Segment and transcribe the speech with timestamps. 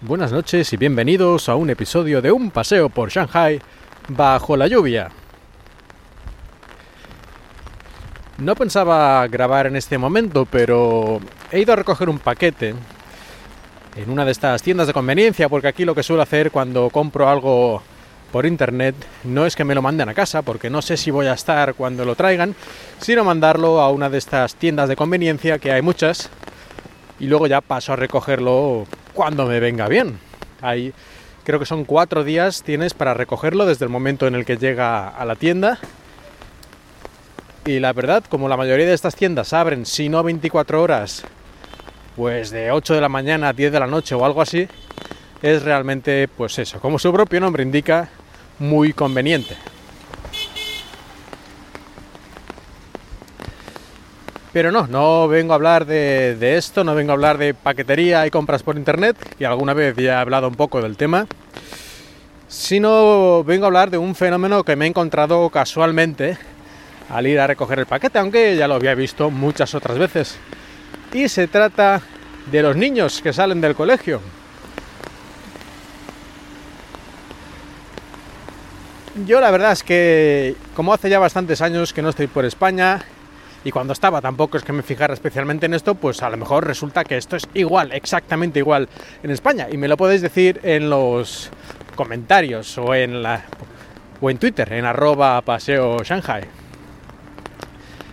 [0.00, 3.60] buenas noches y bienvenidos a un episodio de Un paseo por Shanghai
[4.08, 5.10] bajo la lluvia.
[8.38, 11.20] No pensaba grabar en este momento, pero
[11.50, 12.74] he ido a recoger un paquete
[13.96, 17.28] en una de estas tiendas de conveniencia, porque aquí lo que suelo hacer cuando compro
[17.28, 17.82] algo
[18.30, 18.94] por internet
[19.24, 21.74] no es que me lo manden a casa, porque no sé si voy a estar
[21.74, 22.54] cuando lo traigan,
[23.00, 26.30] sino mandarlo a una de estas tiendas de conveniencia, que hay muchas,
[27.18, 28.86] y luego ya paso a recogerlo
[29.18, 30.16] cuando me venga bien.
[30.62, 30.92] Hay,
[31.42, 35.08] creo que son cuatro días tienes para recogerlo desde el momento en el que llega
[35.08, 35.80] a la tienda.
[37.66, 41.24] Y la verdad, como la mayoría de estas tiendas abren, si no 24 horas,
[42.14, 44.68] pues de 8 de la mañana a 10 de la noche o algo así,
[45.42, 48.10] es realmente, pues eso, como su propio nombre indica,
[48.60, 49.56] muy conveniente.
[54.52, 58.26] Pero no, no vengo a hablar de, de, esto, no vengo a hablar de paquetería
[58.26, 61.26] y compras por internet, que alguna vez ya he hablado un poco del tema,
[62.48, 66.38] sino vengo a hablar de un fenómeno que me he encontrado casualmente
[67.10, 70.36] al ir a recoger el paquete, aunque ya lo había visto muchas otras veces.
[71.12, 72.00] Y se trata
[72.50, 74.20] de los niños que salen del colegio.
[79.26, 83.04] Yo la verdad es que como hace ya bastantes años que no estoy por España
[83.64, 86.66] y cuando estaba tampoco es que me fijara especialmente en esto, pues a lo mejor
[86.66, 88.88] resulta que esto es igual, exactamente igual
[89.22, 91.50] en España y me lo podéis decir en los
[91.96, 93.44] comentarios o en la
[94.20, 96.44] o en Twitter en arroba paseo Shanghai.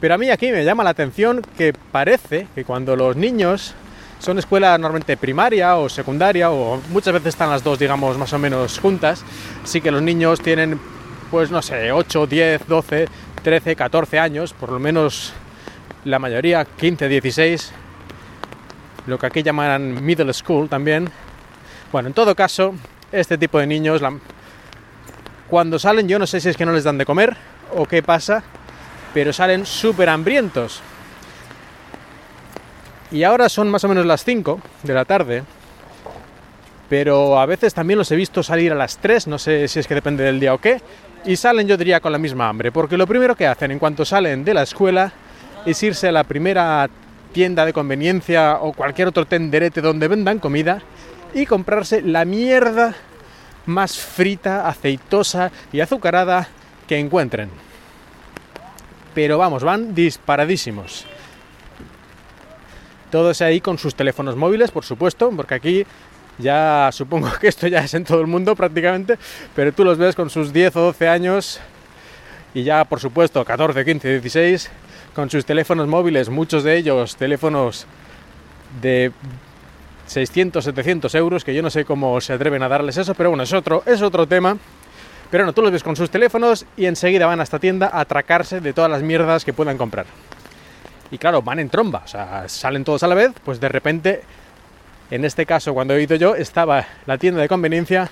[0.00, 3.74] Pero a mí aquí me llama la atención que parece que cuando los niños
[4.18, 8.38] son escuela normalmente primaria o secundaria o muchas veces están las dos digamos más o
[8.38, 9.24] menos juntas,
[9.64, 10.80] sí que los niños tienen
[11.30, 13.08] pues no sé, 8, 10, 12,
[13.46, 15.32] 13, 14 años, por lo menos
[16.04, 17.70] la mayoría 15, 16,
[19.06, 21.08] lo que aquí llaman middle school también.
[21.92, 22.74] Bueno, en todo caso,
[23.12, 24.18] este tipo de niños la...
[25.48, 27.36] cuando salen yo no sé si es que no les dan de comer
[27.72, 28.42] o qué pasa,
[29.14, 30.82] pero salen súper hambrientos.
[33.12, 35.44] Y ahora son más o menos las 5 de la tarde.
[36.88, 39.86] Pero a veces también los he visto salir a las 3, no sé si es
[39.86, 40.80] que depende del día o qué.
[41.26, 44.04] Y salen yo diría con la misma hambre, porque lo primero que hacen en cuanto
[44.04, 45.12] salen de la escuela
[45.66, 46.88] es irse a la primera
[47.32, 50.82] tienda de conveniencia o cualquier otro tenderete donde vendan comida
[51.34, 52.94] y comprarse la mierda
[53.66, 56.46] más frita, aceitosa y azucarada
[56.86, 57.50] que encuentren.
[59.12, 61.06] Pero vamos, van disparadísimos.
[63.10, 65.86] Todos ahí con sus teléfonos móviles, por supuesto, porque aquí
[66.38, 69.18] ya supongo que esto ya es en todo el mundo prácticamente,
[69.54, 71.60] pero tú los ves con sus 10 o 12 años
[72.54, 74.70] y ya por supuesto 14, 15, 16
[75.14, 77.86] con sus teléfonos móviles, muchos de ellos teléfonos
[78.80, 79.12] de
[80.06, 83.42] 600, 700 euros, que yo no sé cómo se atreven a darles eso, pero bueno,
[83.42, 84.56] es otro, es otro tema.
[85.30, 88.00] Pero no, tú los ves con sus teléfonos y enseguida van a esta tienda a
[88.00, 90.06] atracarse de todas las mierdas que puedan comprar.
[91.10, 94.22] Y claro, van en tromba, o sea, salen todos a la vez, pues de repente,
[95.10, 98.10] en este caso, cuando he ido yo, estaba la tienda de conveniencia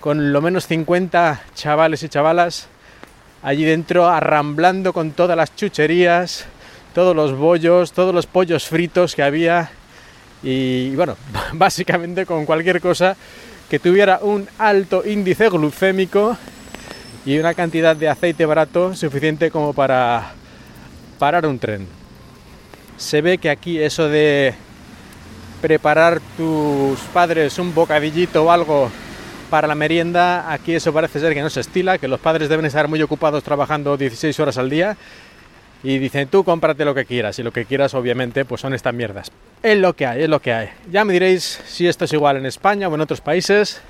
[0.00, 2.68] con lo menos 50 chavales y chavalas
[3.42, 6.46] allí dentro arramblando con todas las chucherías,
[6.94, 9.70] todos los bollos, todos los pollos fritos que había
[10.42, 11.16] y bueno,
[11.52, 13.16] básicamente con cualquier cosa
[13.70, 16.36] que tuviera un alto índice glucémico
[17.24, 20.34] y una cantidad de aceite barato suficiente como para
[21.18, 21.88] parar un tren.
[22.96, 24.54] Se ve que aquí eso de
[25.60, 28.90] preparar tus padres un bocadillito o algo
[29.50, 32.66] para la merienda, aquí eso parece ser que no se estila, que los padres deben
[32.66, 34.96] estar muy ocupados trabajando 16 horas al día
[35.82, 38.92] y dicen tú cómprate lo que quieras y lo que quieras obviamente pues son estas
[38.92, 39.30] mierdas.
[39.62, 40.68] Es lo que hay, es lo que hay.
[40.90, 43.80] Ya me diréis si esto es igual en España o en otros países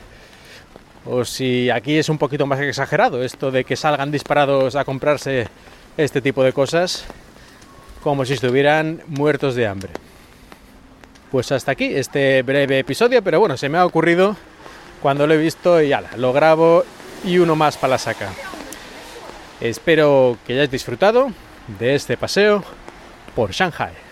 [1.06, 5.48] o si aquí es un poquito más exagerado esto de que salgan disparados a comprarse
[5.96, 7.04] este tipo de cosas
[8.02, 9.90] como si estuvieran muertos de hambre.
[11.30, 14.36] Pues hasta aquí este breve episodio, pero bueno, se me ha ocurrido
[15.02, 16.84] cuando lo he visto y ala, lo grabo
[17.24, 18.28] y uno más para la saca.
[19.60, 21.30] Espero que hayáis disfrutado
[21.78, 22.62] de este paseo
[23.34, 24.05] por Shanghai.